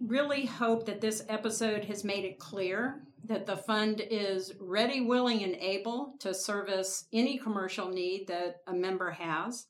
really 0.00 0.44
hope 0.44 0.86
that 0.86 1.00
this 1.00 1.22
episode 1.28 1.84
has 1.84 2.02
made 2.02 2.24
it 2.24 2.40
clear 2.40 3.00
that 3.26 3.46
the 3.46 3.56
fund 3.56 4.00
is 4.10 4.54
ready, 4.58 5.02
willing, 5.02 5.44
and 5.44 5.54
able 5.54 6.14
to 6.18 6.34
service 6.34 7.04
any 7.12 7.38
commercial 7.38 7.88
need 7.88 8.26
that 8.26 8.56
a 8.66 8.72
member 8.74 9.12
has. 9.12 9.68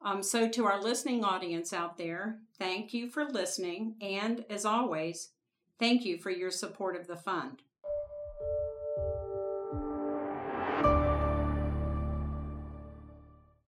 Um, 0.00 0.22
so, 0.22 0.48
to 0.48 0.64
our 0.64 0.80
listening 0.80 1.22
audience 1.22 1.74
out 1.74 1.98
there, 1.98 2.38
thank 2.58 2.94
you 2.94 3.10
for 3.10 3.26
listening. 3.26 3.96
And 4.00 4.46
as 4.48 4.64
always, 4.64 5.32
thank 5.78 6.06
you 6.06 6.16
for 6.16 6.30
your 6.30 6.50
support 6.50 6.96
of 6.96 7.06
the 7.06 7.16
fund. 7.16 7.60